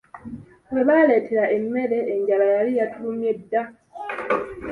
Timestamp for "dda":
3.39-3.61